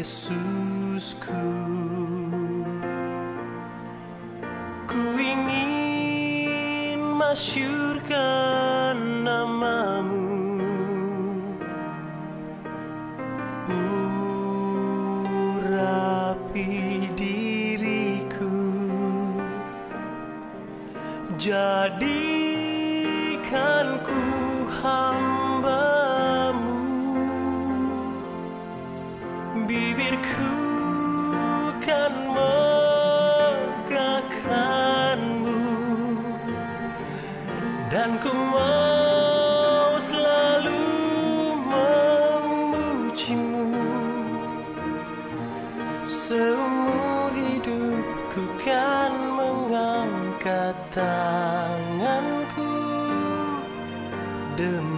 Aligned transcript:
Yesusku 0.00 1.44
Ku 4.88 5.02
ingin 5.20 7.04
masyurkan 7.20 8.39
tanganku 50.94 52.70
Demi 54.58 54.89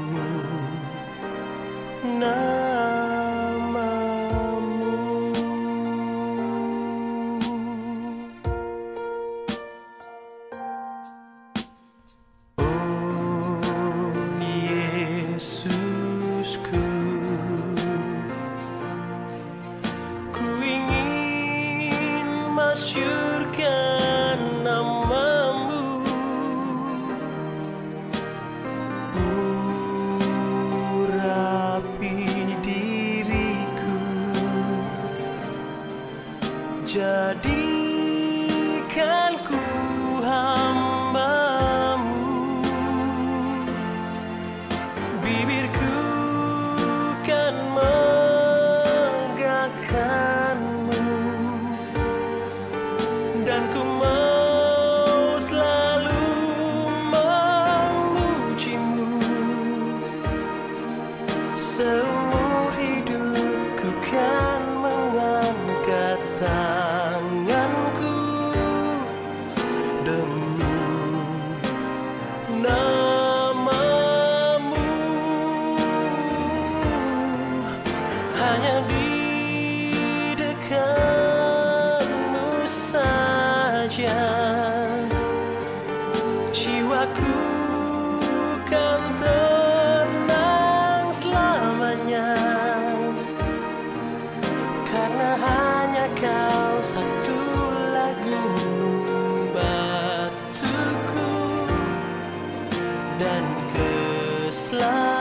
this 104.52 104.70
love. 104.70 105.11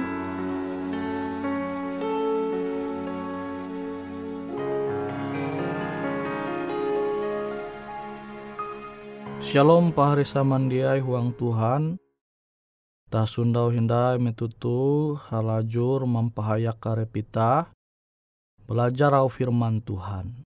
Shalom 9.39 9.95
pahari 9.95 10.27
samandiai 10.27 10.99
huang 10.99 11.31
Tuhan. 11.39 11.95
Ta 13.07 13.23
sundau 13.23 13.71
hindai 13.71 14.19
metutu 14.19 15.15
halajur 15.31 16.03
mampahayak 16.03 16.75
karepita. 16.75 17.71
Belajar 18.67 19.15
au 19.15 19.31
firman 19.31 19.79
Tuhan. 19.79 20.40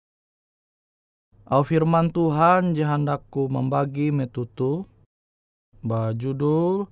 Au 1.46 1.62
firman 1.62 2.10
Tuhan 2.10 2.74
jahandaku 2.74 3.46
membagi 3.46 4.10
metutu. 4.10 4.90
Bajudul 5.86 6.90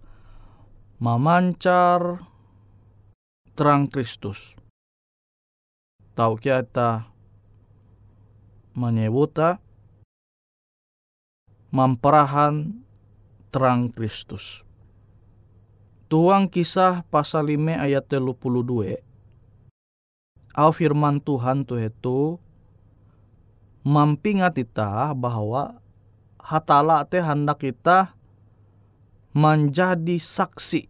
Memancar 1.01 2.21
Terang 3.57 3.89
Kristus. 3.89 4.53
Tau 6.13 6.37
kita 6.37 7.09
menyebuta 8.77 9.57
memperahan 11.73 12.85
terang 13.49 13.89
Kristus. 13.89 14.61
Tuang 16.05 16.45
kisah 16.45 17.01
pasal 17.09 17.57
5 17.57 17.89
ayat 17.89 18.05
32. 18.05 19.01
Au 20.53 20.69
firman 20.69 21.17
Tuhan 21.17 21.65
tu 21.65 21.81
itu 21.81 22.37
mampingat 23.83 24.55
kita 24.55 25.11
bahwa 25.13 25.83
hatala 26.39 27.03
te 27.03 27.19
hendak 27.19 27.59
kita 27.59 28.15
menjadi 29.35 30.17
saksi 30.19 30.87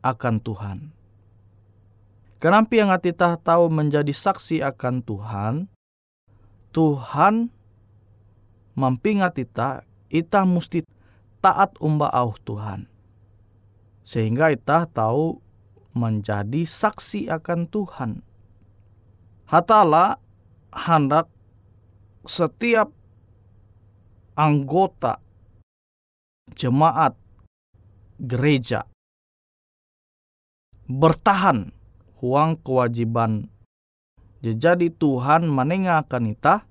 akan 0.00 0.36
Tuhan. 0.40 0.78
Kenapa 2.36 2.72
yang 2.76 2.92
kita 3.00 3.40
tahu 3.40 3.72
menjadi 3.72 4.12
saksi 4.12 4.60
akan 4.60 5.00
Tuhan? 5.02 5.54
Tuhan 6.70 7.48
mampingat 8.76 9.40
kita, 9.40 9.82
kita 10.12 10.44
mesti 10.44 10.84
taat 11.40 11.72
umba 11.80 12.12
au 12.12 12.36
Tuhan. 12.44 12.84
Sehingga 14.06 14.52
kita 14.52 14.86
tahu 14.92 15.40
menjadi 15.96 16.62
saksi 16.68 17.32
akan 17.32 17.66
Tuhan. 17.72 18.20
Hatala 19.48 20.20
hendak 20.70 21.32
setiap 22.28 22.92
anggota 24.36 25.18
jemaat 26.54 27.16
gereja 28.20 28.86
bertahan 30.86 31.74
huang 32.22 32.58
kewajiban 32.62 33.50
jadi 34.42 34.94
Tuhan 34.94 35.50
menengahkan 35.50 36.22
kita 36.22 36.62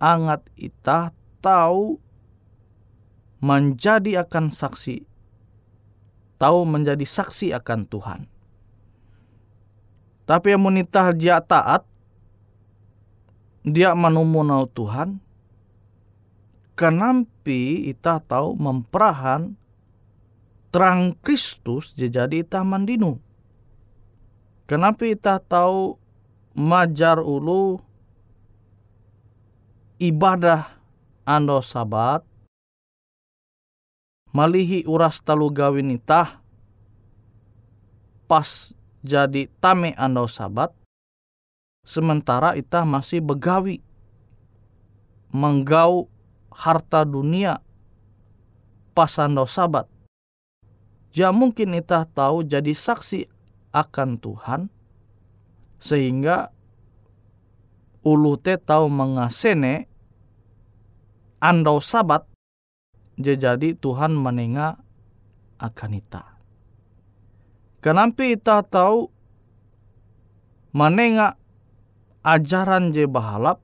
angat 0.00 0.40
ita 0.56 1.12
tahu 1.44 2.00
menjadi 3.44 4.24
akan 4.24 4.48
saksi 4.48 5.04
tahu 6.36 6.68
menjadi 6.68 7.04
saksi 7.04 7.52
akan 7.56 7.88
Tuhan. 7.88 8.20
Tapi 10.26 10.46
yang 10.52 10.62
menitah 10.64 11.14
dia 11.14 11.40
taat 11.40 11.86
dia 13.66 13.98
menumunau 13.98 14.70
Tuhan 14.70 15.18
kenampi 16.78 17.90
ita 17.90 18.22
tahu 18.22 18.54
memperahan 18.54 19.58
terang 20.70 21.16
Kristus 21.24 21.96
jadi 21.96 22.46
ita 22.46 22.62
mandinu. 22.62 23.18
Kenapa 24.70 25.08
ita 25.08 25.42
tahu 25.42 25.98
majar 26.54 27.18
ulu 27.18 27.80
ibadah 29.96 30.68
ando 31.24 31.58
sabat 31.64 32.22
malihi 34.36 34.84
uras 34.84 35.22
talu 35.24 35.48
gawin 35.48 35.96
itah 35.96 36.44
pas 38.28 38.74
jadi 39.00 39.48
tame 39.62 39.96
ando 39.96 40.28
sabat 40.28 40.74
sementara 41.86 42.58
itah 42.58 42.82
masih 42.82 43.22
begawi 43.22 43.78
menggau 45.30 46.10
harta 46.50 47.06
dunia 47.06 47.62
pas 48.90 49.12
ando 49.22 49.46
sabat 49.46 49.86
ya 51.14 51.30
mungkin 51.30 51.78
itah 51.78 52.02
tahu 52.10 52.42
jadi 52.42 52.74
saksi 52.74 53.30
akan 53.70 54.18
Tuhan 54.18 54.60
sehingga 55.78 56.50
ulu 58.02 58.34
te 58.40 58.58
tahu 58.58 58.90
mengasene 58.90 59.86
andau 61.38 61.78
sabat 61.78 62.26
jadi 63.16 63.72
Tuhan 63.80 64.12
menenga 64.12 64.76
akan 65.56 65.90
ita. 65.96 66.24
Kenapa 67.80 68.28
ita 68.28 68.60
tahu 68.60 69.08
menenga 70.76 71.40
ajaran 72.26 72.90
je 72.90 73.06
bahalap 73.06 73.62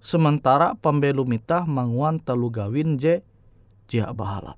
sementara 0.00 0.72
pembelum 0.80 1.28
ita 1.36 1.68
manguan 1.68 2.16
telu 2.16 2.48
gawin 2.48 2.96
je 2.96 3.20
jia 3.92 4.08
bahalap. 4.16 4.56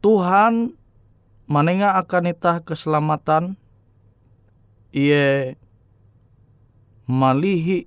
Tuhan 0.00 0.72
menenga 1.46 2.00
akan 2.00 2.32
ita 2.32 2.64
keselamatan 2.64 3.60
ia 4.96 5.54
malihi 7.04 7.86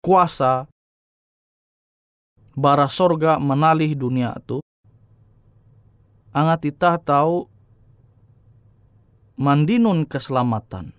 kuasa 0.00 0.70
bara 2.54 2.86
sorga 2.86 3.36
menalih 3.42 3.92
dunia 3.98 4.32
itu 4.38 4.62
angat 6.32 6.70
kita 6.70 6.96
tahu 7.02 7.50
mandinun 9.36 10.06
keselamatan 10.08 10.94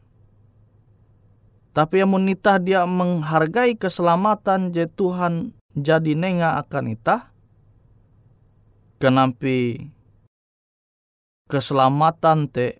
tapi 1.71 2.03
yang 2.03 2.11
menitah 2.11 2.59
dia 2.59 2.83
menghargai 2.83 3.79
keselamatan 3.79 4.75
je 4.75 4.87
Tuhan 4.87 5.55
jadi 5.71 6.13
nenga 6.15 6.59
akan 6.67 6.95
itah 6.95 7.31
kenampi 8.99 9.87
keselamatan 11.47 12.51
te 12.51 12.79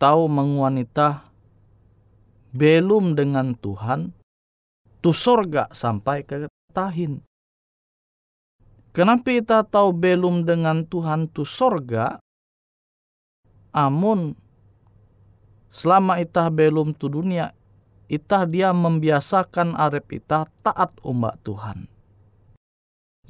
tahu 0.00 0.26
menguanita 0.26 1.30
belum 2.50 3.14
dengan 3.14 3.54
Tuhan 3.54 4.10
tu 5.00 5.10
sorga 5.14 5.70
sampai 5.70 6.26
ke 6.26 6.50
tahin. 6.74 7.22
Kenapa 8.90 9.30
kita 9.30 9.62
tahu 9.62 9.94
belum 9.94 10.42
dengan 10.42 10.82
Tuhan 10.82 11.30
tu 11.30 11.46
sorga? 11.46 12.18
Amun 13.70 14.34
selama 15.70 16.18
itah 16.18 16.50
belum 16.50 16.92
tu 16.98 17.06
dunia, 17.06 17.54
itah 18.10 18.44
dia 18.44 18.74
membiasakan 18.74 19.78
arep 19.78 20.20
itah 20.20 20.50
taat 20.66 20.90
umat 21.06 21.38
Tuhan. 21.46 21.86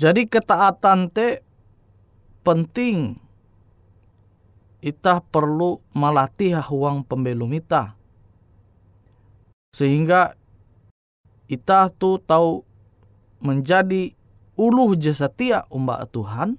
Jadi 0.01 0.25
ketaatan 0.25 1.13
te 1.13 1.45
penting. 2.41 3.21
Itah 4.81 5.21
perlu 5.21 5.77
melatih 5.93 6.57
huang 6.57 7.05
pembelum 7.05 7.53
itah. 7.53 7.93
Sehingga 9.77 10.33
itah 11.53 11.93
tu 11.93 12.17
tahu 12.17 12.65
menjadi 13.45 14.17
uluh 14.57 14.97
jasa 14.97 15.29
setia 15.29 15.69
umbak 15.69 16.09
Tuhan 16.17 16.57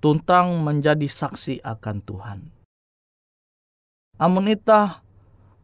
tuntang 0.00 0.64
menjadi 0.64 1.04
saksi 1.04 1.60
akan 1.60 1.96
Tuhan. 2.00 2.55
Amun 4.16 4.48
itah 4.48 5.04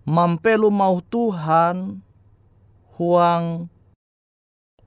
mampelu 0.05 0.69
mau 0.69 1.01
Tuhan 1.01 2.05
huang 2.97 3.73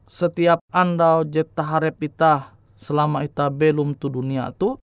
setiap 0.06 0.62
andau 0.70 1.26
jeta 1.26 1.66
harap 1.66 1.98
itah 2.00 2.54
selama 2.78 3.26
itah 3.26 3.50
belum 3.50 3.98
tu 3.98 4.08
dunia 4.14 4.54
tu 4.54 4.78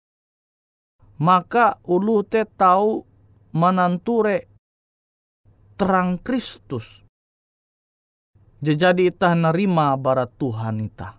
maka 1.19 1.75
ulu 1.83 2.23
te 2.23 2.47
tahu 2.47 3.03
menanture 3.51 4.47
terang 5.75 6.15
Kristus 6.23 7.03
jadi 8.59 9.07
itah 9.07 9.39
nerima 9.39 9.95
barat 9.95 10.35
Tuhan 10.35 10.83
itah. 10.83 11.15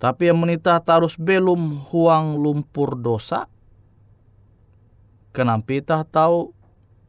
Tapi 0.00 0.28
yang 0.28 0.40
menita 0.40 0.76
tarus 0.80 1.16
belum 1.16 1.88
huang 1.88 2.36
lumpur 2.36 2.96
dosa. 3.00 3.48
Kenapa 5.30 5.70
kita 5.70 6.02
tahu 6.06 6.50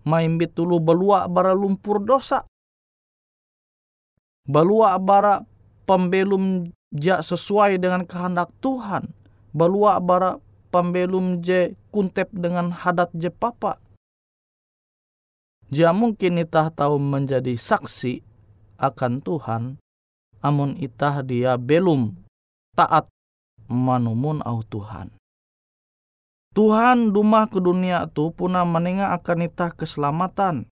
main 0.06 0.38
bitulu 0.38 0.78
belua 0.78 1.25
bara 1.25 1.54
lumpur 1.58 2.01
dosa. 2.01 2.46
Belua 4.46 4.98
bara 4.98 5.46
pembelum 5.86 6.70
ja 6.94 7.22
sesuai 7.22 7.78
dengan 7.82 8.06
kehendak 8.06 8.50
Tuhan. 8.62 9.10
Belua 9.54 10.01
bara 10.01 10.38
pembelum 10.74 11.42
je 11.44 11.74
kuntep 11.94 12.32
dengan 12.34 12.72
hadat 12.74 13.13
je 13.13 13.30
papa. 13.30 13.78
Ja 15.72 15.96
mungkin 15.96 16.42
itah 16.42 16.68
tahu 16.68 17.00
menjadi 17.00 17.56
saksi 17.56 18.20
akan 18.75 19.24
Tuhan, 19.24 19.80
amun 20.44 20.75
itah 20.75 21.24
dia 21.24 21.56
belum 21.56 22.12
taat 22.75 23.08
manumun 23.72 24.44
au 24.44 24.68
Tuhan. 24.68 25.21
Tuhan 26.51 27.15
dumah 27.15 27.48
ke 27.48 27.63
dunia 27.63 28.12
tu 28.12 28.36
puna 28.36 28.67
menengah 28.67 29.15
akan 29.15 29.48
itah 29.48 29.72
keselamatan. 29.72 30.67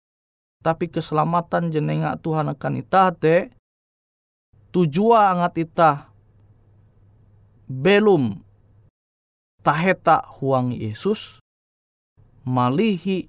Tapi 0.65 0.89
keselamatan 0.89 1.69
jenengah 1.69 2.17
Tuhan 2.19 2.49
akan 2.49 2.73
itah 2.81 3.13
te 3.13 3.53
tujua 4.73 5.37
angat 5.37 5.63
itah 5.63 5.97
belum 7.69 8.41
taheta 9.61 10.27
huang 10.41 10.73
Yesus 10.73 11.39
malihi 12.47 13.29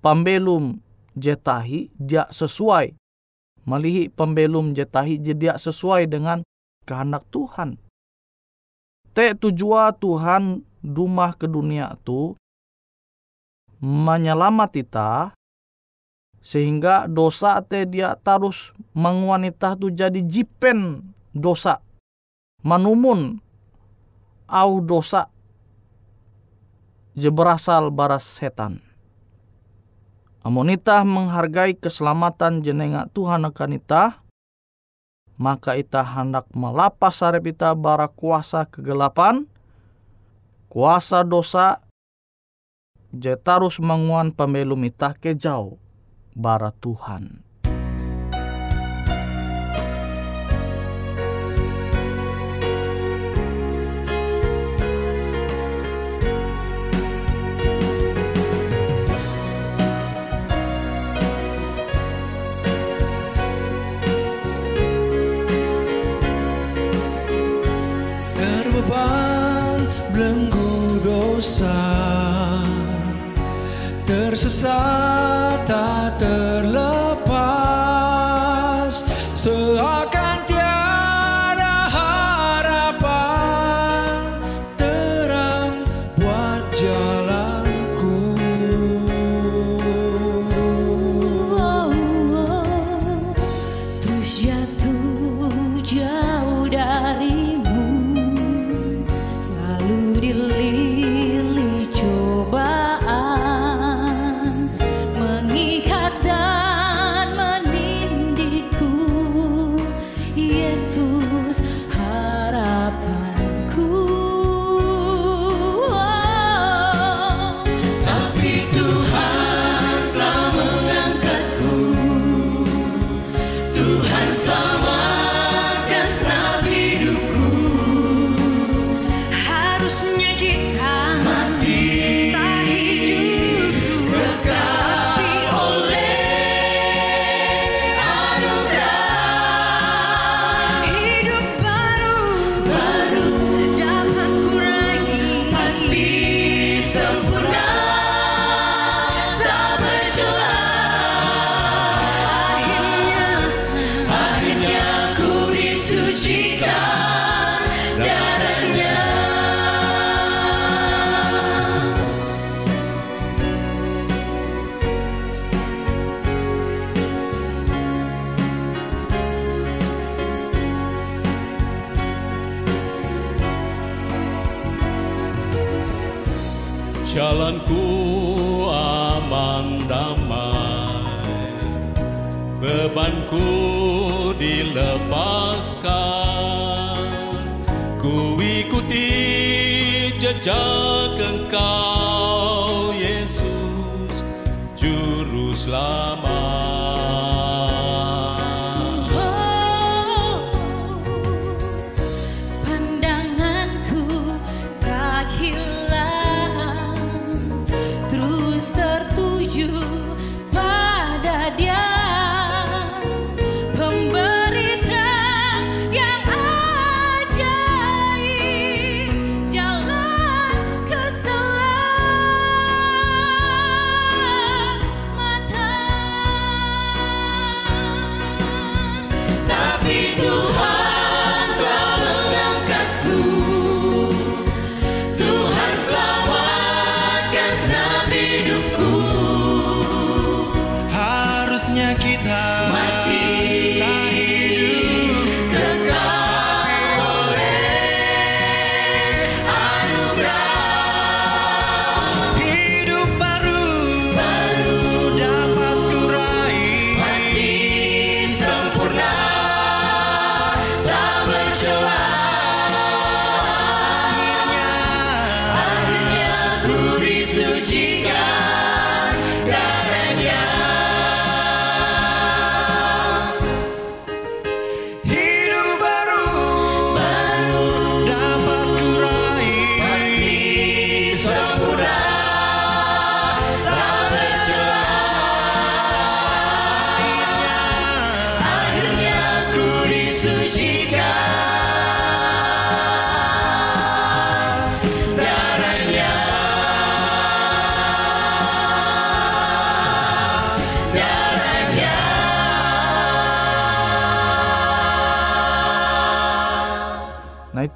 pambelum 0.00 0.80
jetahi 1.18 1.90
dia 1.98 2.30
sesuai 2.30 2.96
malihi 3.68 4.08
pembelum 4.10 4.72
jetahi 4.72 5.20
dia 5.20 5.54
sesuai 5.60 6.08
dengan 6.08 6.42
kehendak 6.88 7.22
Tuhan. 7.30 7.76
Te 9.14 9.34
tujua 9.36 9.94
Tuhan 9.94 10.62
dumah 10.84 11.36
ke 11.36 11.46
dunia 11.48 11.96
tu 12.04 12.36
menyelamat 13.80 14.70
kita 14.76 15.10
sehingga 16.40 17.04
dosa 17.08 17.60
te 17.60 17.84
dia 17.84 18.16
terus 18.16 18.72
mengwanita 18.96 19.76
tu 19.76 19.92
jadi 19.92 20.20
jipen 20.24 21.04
dosa 21.32 21.80
manumun 22.64 23.40
au 24.48 24.80
dosa 24.84 25.28
je 27.14 27.28
berasal 27.28 27.90
baras 27.92 28.24
setan. 28.24 28.80
Amonita 30.40 31.04
menghargai 31.04 31.76
keselamatan 31.76 32.64
jenenga 32.64 33.12
Tuhan 33.12 33.44
akan 33.44 33.76
itah, 33.76 34.24
maka 35.36 35.76
ita 35.76 36.00
hendak 36.00 36.48
melapas 36.56 37.20
sarep 37.20 37.52
ita 37.52 37.76
bara 37.76 38.08
kuasa 38.08 38.64
kegelapan, 38.64 39.44
kuasa 40.70 41.26
dosa, 41.26 41.82
jetarus 43.10 43.82
menguan 43.82 44.30
pembelum 44.30 44.86
ita 44.86 45.18
ke 45.18 45.34
jauh 45.34 45.82
bara 46.38 46.70
Tuhan. 46.70 47.42
sun. 74.60 74.99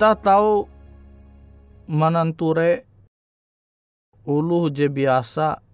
Ita 0.05 0.21
tahu 0.21 0.69
mananture 1.89 2.85
uluh 4.29 4.69
je 4.69 4.85
biasa 4.85 5.65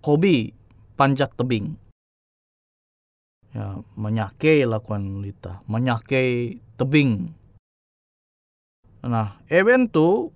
hobi 0.00 0.56
panjat 0.96 1.28
tebing. 1.36 1.76
Ya, 3.52 3.84
menyake 4.00 4.64
lakukan 4.64 5.20
lita, 5.20 5.60
menyake 5.68 6.56
tebing. 6.80 7.36
Nah, 9.04 9.44
event 9.52 9.92
tu 9.92 10.32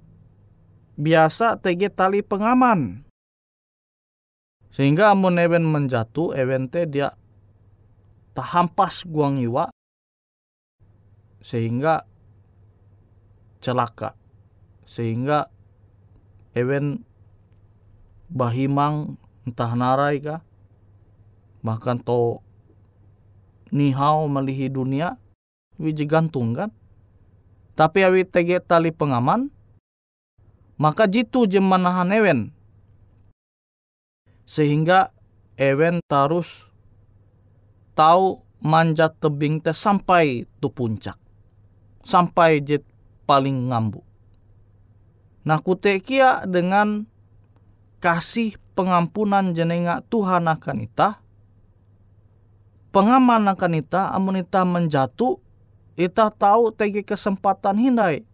biasa 1.01 1.57
tege 1.57 1.89
tali 1.89 2.21
pengaman. 2.21 3.09
Sehingga 4.69 5.17
amun 5.17 5.41
event 5.41 5.65
menjatuh, 5.65 6.37
event 6.37 6.77
dia 6.93 7.17
tahampas 8.37 9.09
guang 9.09 9.41
iwa 9.41 9.73
sehingga 11.41 12.05
celaka. 13.67 14.15
Sehingga 14.87 15.51
event 16.55 17.03
bahimang 18.31 19.19
entah 19.43 19.75
narai 19.75 20.23
kah 20.23 20.47
bahkan 21.67 21.99
to 21.99 22.39
nihau 23.75 24.31
melihi 24.31 24.71
dunia 24.71 25.19
wiji 25.83 26.07
gantung 26.07 26.55
kan? 26.55 26.71
Tapi 27.75 28.07
awi 28.07 28.23
tege 28.23 28.63
tali 28.63 28.95
pengaman 28.95 29.51
maka 30.79 31.11
jitu 31.11 31.51
je 31.51 31.59
manahan 31.59 32.09
ewen 32.15 32.41
sehingga 34.47 35.11
ewen 35.59 35.99
tarus 36.07 36.71
tahu 37.99 38.47
manjat 38.63 39.17
tebing 39.19 39.59
teh 39.61 39.75
sampai 39.75 40.45
tu 40.61 40.69
puncak. 40.71 41.19
Sampai 42.07 42.63
je 42.63 42.79
paling 43.27 43.75
ngambu. 43.75 44.01
Nah 45.47 45.59
kutekia 45.59 46.47
dengan 46.47 47.07
kasih 48.01 48.55
pengampunan 48.79 49.51
jenenga 49.53 50.05
Tuhan 50.07 50.47
akan 50.47 50.79
ita 50.85 51.19
pengaman 52.95 53.45
akan 53.53 53.73
ita 53.77 54.15
amun 54.17 54.41
ita 54.41 54.65
menjatuh 54.65 55.37
ita 55.97 56.33
tahu 56.33 56.73
tegi 56.73 57.05
kesempatan 57.05 57.77
hindai 57.77 58.25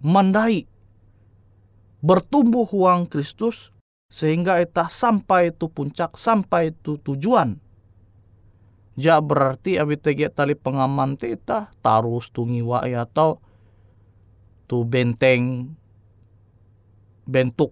mandai 0.00 0.68
bertumbuh 2.04 2.68
uang 2.68 3.08
Kristus 3.08 3.72
sehingga 4.12 4.60
ita 4.60 4.92
sampai 4.92 5.52
tu 5.56 5.72
puncak 5.72 6.20
sampai 6.20 6.76
tu 6.84 7.00
tujuan. 7.00 7.56
Ja 8.94 9.18
berarti 9.18 9.80
abi 9.80 9.98
tegi 9.98 10.28
tali 10.30 10.54
pengaman 10.54 11.18
te 11.18 11.34
tarus 11.82 12.30
tungiwa 12.30 12.86
ya 12.86 13.08
atau 13.08 13.42
tu 14.74 14.82
benteng 14.82 15.70
bentuk 17.30 17.70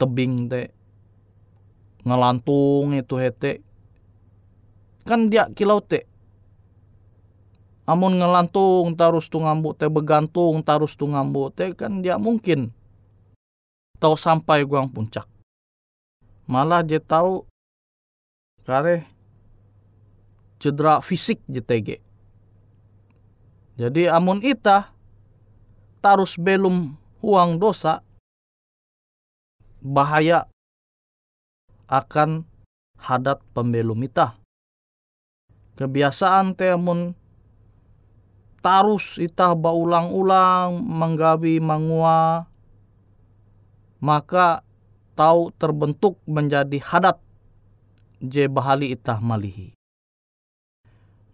tebing 0.00 0.48
te 0.48 0.72
ngelantung 2.00 2.96
itu 2.96 3.14
hete 3.20 3.60
kan 5.04 5.28
dia 5.28 5.52
kilau 5.52 5.84
te 5.84 6.08
amun 7.84 8.16
ngelantung 8.16 8.96
tarus 8.96 9.28
tu 9.28 9.36
ngambu 9.36 9.76
te 9.76 9.92
begantung 9.92 10.64
tarus 10.64 10.96
tu 10.96 11.04
ngambu 11.04 11.52
te 11.52 11.76
kan 11.76 12.00
dia 12.00 12.16
mungkin 12.16 12.72
tau 14.00 14.16
sampai 14.16 14.64
guang 14.64 14.88
puncak. 14.88 15.28
Malah 16.48 16.80
je 16.88 16.96
tahu 16.96 17.44
kare 18.64 19.04
cedera 20.56 21.04
fisik 21.04 21.44
JTG 21.44 22.00
jadi 23.76 24.16
amun 24.16 24.40
ita 24.40 24.97
tarus 25.98 26.38
belum 26.38 26.94
huang 27.22 27.58
dosa 27.58 28.02
bahaya 29.82 30.46
akan 31.88 32.44
hadat 32.98 33.40
pembelum 33.54 34.02
ita. 34.04 34.36
Kebiasaan 35.78 36.58
temun 36.58 37.14
tarus 38.58 39.22
ita 39.22 39.54
baulang-ulang 39.54 40.82
menggawi 40.82 41.62
mangua 41.62 42.50
maka 44.02 44.62
tahu 45.18 45.50
terbentuk 45.58 46.18
menjadi 46.26 46.78
hadat 46.78 47.18
je 48.22 48.46
bahali 48.46 48.94
ita 48.94 49.18
malihi. 49.18 49.74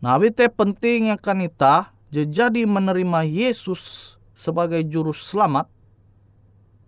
Nah, 0.04 0.20
te 0.20 0.52
penting 0.52 1.12
akan 1.16 1.48
ita 1.48 1.96
je 2.12 2.28
jadi 2.28 2.68
menerima 2.68 3.24
Yesus 3.24 4.16
sebagai 4.34 4.82
juru 4.90 5.14
selamat, 5.14 5.70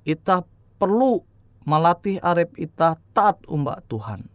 ita 0.02 0.42
perlu 0.76 1.22
melatih 1.66 2.22
arep 2.22 2.54
ita 2.58 2.98
taat 3.14 3.42
umbak 3.50 3.86
Tuhan. 3.90 4.26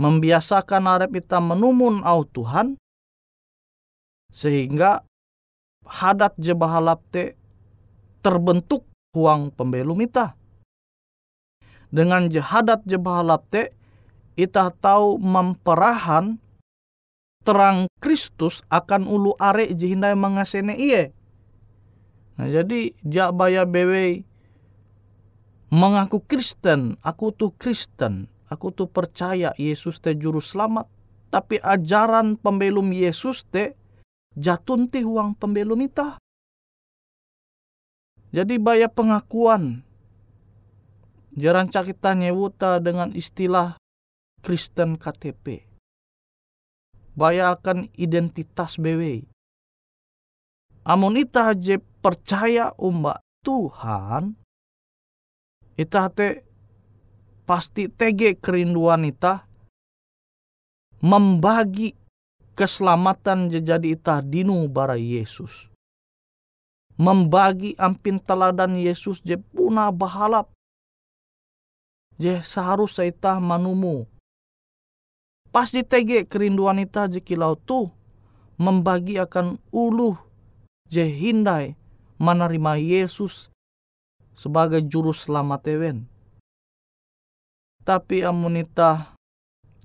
Membiasakan 0.00 0.88
arep 0.88 1.20
ita 1.20 1.36
menumun 1.40 2.00
au 2.00 2.24
Tuhan, 2.24 2.80
sehingga 4.32 5.04
hadat 5.84 6.38
je 6.40 6.56
bahalap 6.56 7.02
te 7.12 7.36
terbentuk 8.24 8.86
huang 9.12 9.52
pembelum 9.52 10.00
ita. 10.00 10.38
Dengan 11.90 12.30
jahadat 12.30 12.86
je 12.86 12.96
bahalap 12.96 13.44
te, 13.50 13.74
ita 14.38 14.70
tahu 14.70 15.18
memperahan 15.18 16.38
terang 17.42 17.90
Kristus 17.98 18.62
akan 18.70 19.10
ulu 19.10 19.34
are 19.36 19.66
jihindai 19.68 20.14
mengasene 20.14 20.78
iye. 20.78 21.10
Nah 22.40 22.48
jadi 22.48 22.96
jak 23.04 23.36
baya 23.36 23.68
bewe 23.68 24.24
mengaku 25.68 26.24
Kristen, 26.24 26.96
aku 27.04 27.36
tuh 27.36 27.52
Kristen, 27.52 28.32
aku 28.48 28.72
tuh 28.72 28.88
percaya 28.88 29.52
Yesus 29.60 30.00
teh 30.00 30.16
juru 30.16 30.40
selamat, 30.40 30.88
tapi 31.28 31.60
ajaran 31.60 32.40
pembelum 32.40 32.96
Yesus 32.96 33.44
teh 33.44 33.76
jatun 34.32 34.88
ti 34.88 35.04
uang 35.04 35.36
pembelum 35.36 35.84
ita. 35.84 36.16
Jadi 38.32 38.56
baya 38.56 38.88
pengakuan. 38.88 39.84
Jarang 41.36 41.68
kita 41.68 42.16
nyewuta 42.16 42.80
dengan 42.80 43.12
istilah 43.12 43.76
Kristen 44.40 44.96
KTP. 44.96 45.68
Baya 47.12 47.52
akan 47.52 47.92
identitas 48.00 48.80
BW. 48.80 49.28
Amun 50.90 51.22
ita 51.22 51.54
je 51.54 51.78
percaya 52.02 52.74
umbak 52.74 53.22
Tuhan, 53.46 54.34
Ita 55.78 56.10
te 56.12 56.44
pasti 57.46 57.88
tege 57.88 58.36
kerinduan 58.36 59.08
ita 59.08 59.48
membagi 61.00 61.96
keselamatan 62.52 63.48
jadi 63.48 63.96
ita 63.96 64.20
dinu 64.20 64.68
bara 64.68 64.98
Yesus. 65.00 65.72
Membagi 67.00 67.72
ampin 67.80 68.20
teladan 68.20 68.76
Yesus 68.76 69.24
je 69.24 69.40
puna 69.40 69.88
bahalap. 69.88 70.52
Je 72.20 72.44
seharusnya 72.44 73.08
ita 73.08 73.32
manumu. 73.40 74.04
Pasti 75.48 75.80
tege 75.80 76.28
kerinduan 76.28 76.76
ita 76.76 77.08
je 77.08 77.24
kilau 77.24 77.56
tu 77.56 77.88
membagi 78.60 79.16
akan 79.16 79.56
uluh 79.72 80.20
je 80.90 81.06
hindai 81.06 81.78
menerima 82.18 82.74
Yesus 82.82 83.48
sebagai 84.34 84.82
juru 84.82 85.14
selamat 85.14 85.70
ewen. 85.70 86.10
Tapi 87.86 88.26
amunita 88.26 89.14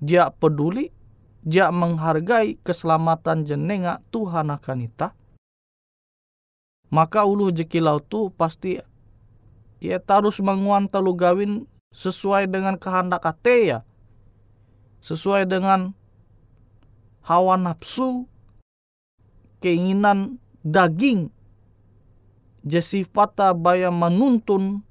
dia 0.02 0.28
peduli, 0.28 0.92
dia 1.46 1.70
menghargai 1.70 2.58
keselamatan 2.60 3.46
jenenga 3.46 4.02
Tuhan 4.10 4.50
akan 4.50 4.78
ita. 4.84 5.14
Maka 6.90 7.22
ulu 7.24 7.54
jekilau 7.54 8.02
tu 8.02 8.28
pasti 8.34 8.78
ia 9.78 9.98
tarus 10.02 10.42
menguan 10.42 10.90
telu 10.90 11.14
gawin 11.14 11.70
sesuai 11.94 12.50
dengan 12.50 12.74
kehendak 12.76 13.22
ate 13.24 13.56
ya. 13.70 13.78
Sesuai 15.00 15.46
dengan 15.46 15.94
hawa 17.22 17.54
nafsu, 17.54 18.26
keinginan 19.62 20.42
daging 20.66 21.30
jesifata 22.66 23.54
baya 23.54 23.94
menuntun 23.94 24.82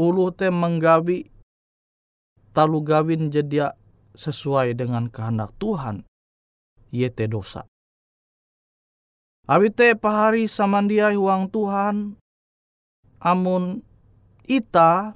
ulu 0.00 0.32
te 0.32 0.48
menggawi 0.48 1.28
talu 2.56 2.80
gawin 2.80 3.28
jadi 3.28 3.76
sesuai 4.16 4.72
dengan 4.72 5.12
kehendak 5.12 5.52
Tuhan 5.60 6.08
yete 6.88 7.28
dosa. 7.28 7.68
Awite 9.44 9.92
pahari 10.00 10.48
samandia 10.48 11.12
uang 11.12 11.52
Tuhan 11.52 12.16
amun 13.20 13.84
ita 14.48 15.12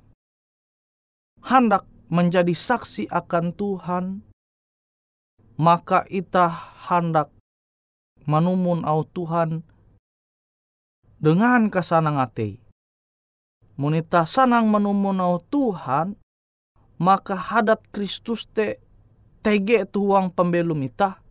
hendak 1.41 1.89
menjadi 2.13 2.53
saksi 2.53 3.09
akan 3.09 3.57
Tuhan 3.57 4.05
maka 5.57 6.05
ita 6.13 6.53
hendak 6.93 7.33
manumun 8.29 8.85
au 8.85 9.09
Tuhan 9.09 9.65
dengan 11.17 11.73
kasanang 11.73 12.21
ate. 12.21 12.61
Munita 13.81 14.29
sanang 14.29 14.69
manumun 14.69 15.17
au 15.25 15.41
Tuhan, 15.41 16.13
maka 17.01 17.35
hadat 17.35 17.81
Kristus 17.89 18.45
te 18.53 18.79
tege 19.41 19.89
tuang 19.89 20.29
pembelum 20.29 20.85
ita. 20.85 21.25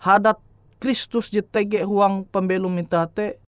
Hadat 0.00 0.40
Kristus 0.78 1.28
je 1.34 1.42
tege 1.42 1.82
huang 1.82 2.24
pembelum 2.24 2.78
ita 2.78 3.10
te 3.10 3.42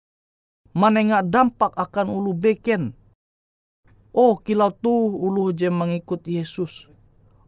manenga 0.72 1.20
dampak 1.22 1.76
akan 1.76 2.08
ulu 2.08 2.32
beken. 2.32 2.96
Oh 4.16 4.40
kilau 4.40 4.72
tu 4.72 4.90
ulu 4.90 5.52
je 5.52 5.68
mengikut 5.68 6.24
Yesus. 6.24 6.88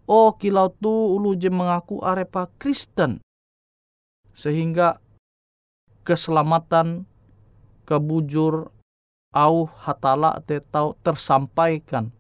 Oh 0.04 0.37
kilau 0.37 0.68
tu 0.68 0.92
ulu 0.92 1.33
je 1.35 1.48
mengaku 1.48 2.04
arepa 2.04 2.52
Kristen. 2.61 3.24
Sehingga 4.32 4.98
keselamatan 6.06 7.04
kebujur 7.84 8.70
au 9.30 9.56
hatala 9.66 10.42
te 10.42 10.58
tau 10.58 10.98
tersampaikan 11.02 12.10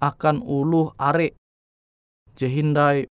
akan 0.00 0.40
ulu 0.40 0.94
are 0.96 1.34
jehindai 2.38 3.10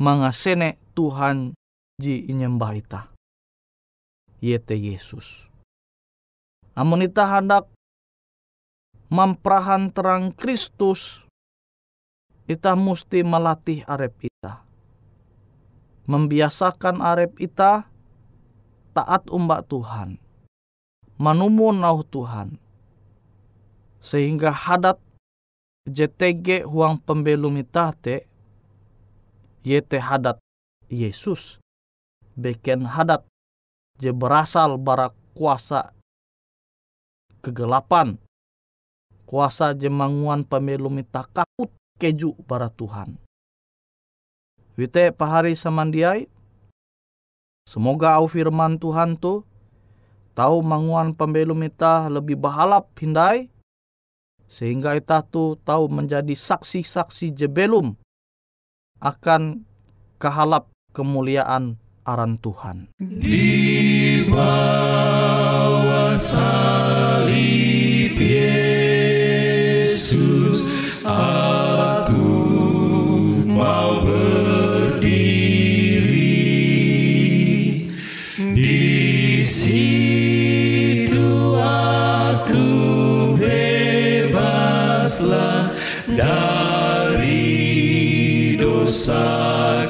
mangasene 0.00 0.80
Tuhan 0.96 1.56
ji 2.00 2.26
inyembah 2.26 2.72
ita. 2.76 3.00
Yete 4.40 4.72
Yesus. 4.72 5.50
Amun 6.72 7.04
ita 7.04 7.28
hendak 7.28 7.68
memprahan 9.12 9.92
terang 9.92 10.32
Kristus, 10.32 11.20
ita 12.48 12.72
mesti 12.72 13.20
melatih 13.20 13.84
arep. 13.84 14.29
Membiasakan 16.10 16.98
arep 16.98 17.38
ita 17.38 17.86
taat 18.90 19.30
umbak 19.30 19.70
Tuhan. 19.70 20.18
Manumun 21.22 21.86
nau 21.86 22.02
Tuhan. 22.02 22.58
Sehingga 24.02 24.50
hadat 24.50 24.98
JTG 25.86 26.66
huang 26.66 26.98
pembelum 26.98 27.54
ita 27.62 27.94
te, 27.94 28.26
yete 29.62 30.02
hadat 30.02 30.42
Yesus. 30.90 31.62
Beken 32.34 32.90
hadat 32.90 33.22
je 34.02 34.10
berasal 34.10 34.82
bara 34.82 35.14
kuasa 35.38 35.94
kegelapan. 37.38 38.18
Kuasa 39.30 39.78
je 39.78 39.86
manguan 39.86 40.42
pembelum 40.42 40.98
ita 40.98 41.22
kakut 41.30 41.70
keju 42.02 42.34
bara 42.50 42.66
Tuhan. 42.66 43.14
Wite 44.80 45.12
pahari 45.12 45.52
samandiai, 45.52 46.24
semoga 47.68 48.16
au 48.16 48.24
firman 48.24 48.80
Tuhan 48.80 49.20
tu 49.20 49.44
tahu 50.32 50.64
manguan 50.64 51.12
pembelum 51.12 51.60
ita 51.68 52.08
lebih 52.08 52.40
bahalap 52.40 52.88
hindai, 52.96 53.52
sehingga 54.48 54.96
ita 54.96 55.20
tu 55.20 55.60
tahu 55.68 55.84
menjadi 55.92 56.32
saksi-saksi 56.32 57.36
jebelum 57.36 57.92
akan 59.04 59.68
kehalap 60.16 60.72
kemuliaan 60.96 61.76
aran 62.08 62.40
Tuhan. 62.40 62.88
Di 63.04 64.24
bawah 64.32 66.16
salib 66.16 68.16
Yesus 68.16 69.28
dari 88.90 88.98
dosa 88.98 89.86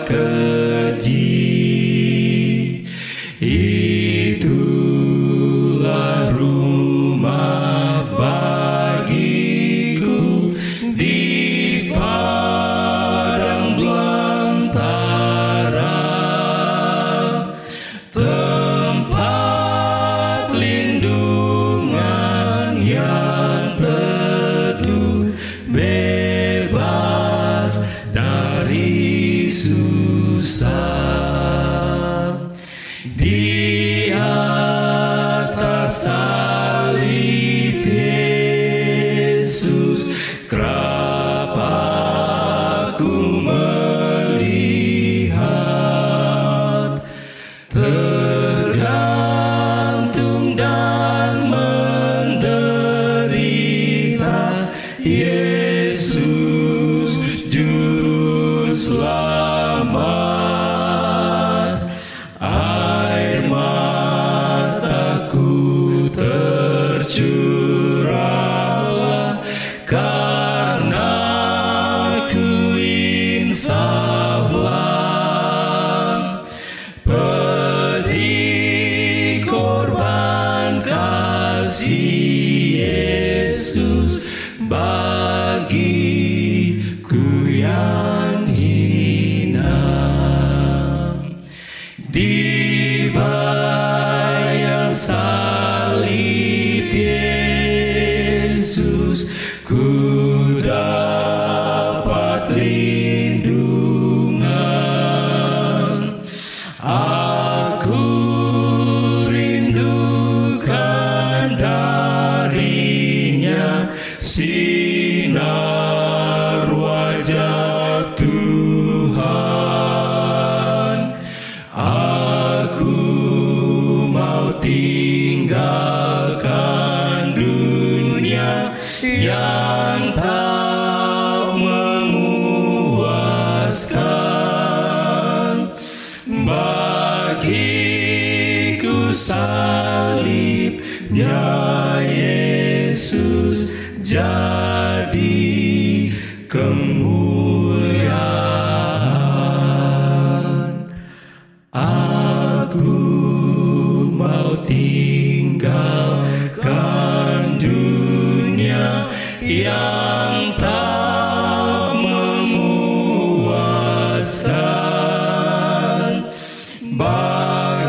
memuaskan 167.01 167.81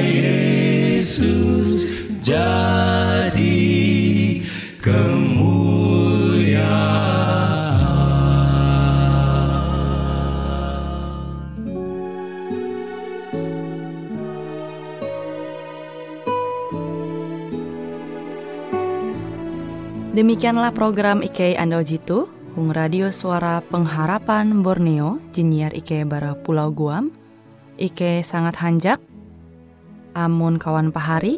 Yesus 0.00 1.84
jadi 2.24 3.70
kemuliaan. 4.80 5.36
Demikianlah 20.16 20.72
program 20.72 21.20
IK 21.20 21.60
Ando 21.60 21.84
Jitu, 21.84 22.35
Hung 22.56 22.72
Radio 22.72 23.12
Suara 23.12 23.60
Pengharapan 23.60 24.64
Borneo, 24.64 25.20
Jinier 25.36 25.76
IK 25.76 26.08
Bara 26.08 26.32
Pulau 26.32 26.72
Guam, 26.72 27.12
IK 27.76 28.24
sangat 28.24 28.56
hanjak, 28.64 28.96
amun 30.16 30.56
kawan 30.56 30.88
pahari, 30.88 31.36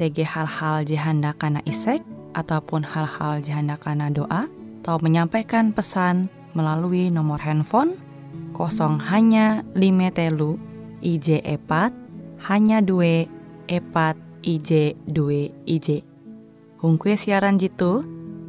TG 0.00 0.24
hal-hal 0.24 0.88
jihanda 0.88 1.36
kana 1.36 1.60
isek, 1.68 2.00
ataupun 2.32 2.80
hal-hal 2.80 3.44
jihanda 3.44 3.76
kana 3.76 4.08
doa, 4.08 4.48
atau 4.80 4.96
menyampaikan 5.04 5.68
pesan 5.68 6.32
melalui 6.56 7.12
nomor 7.12 7.44
handphone 7.44 8.00
kosong 8.56 8.96
hanya 9.12 9.60
lima 9.76 10.08
telu 10.16 10.56
IJ 11.04 11.44
epat 11.44 11.92
hanya 12.48 12.80
dua 12.80 13.28
epat 13.68 14.16
IJ 14.40 14.96
dua 15.12 15.52
IJ. 15.68 16.00
Hung 16.80 16.96
kue 16.96 17.20
siaran 17.20 17.60
jitu, 17.60 18.13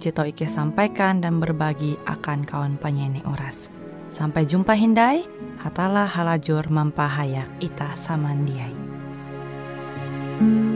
Jito 0.00 0.24
Ike 0.24 0.48
sampaikan 0.48 1.20
dan 1.20 1.44
berbagi 1.44 2.00
akan 2.08 2.48
kawan 2.48 2.80
penyanyi 2.80 3.20
Oras. 3.28 3.68
Sampai 4.08 4.48
jumpa 4.48 4.72
Hindai, 4.72 5.28
hatalah 5.60 6.08
halajur 6.08 6.66
mampahayak 6.72 7.46
ita 7.60 7.92
samandiai. 7.94 8.72
thank 10.40 10.64
you 10.64 10.69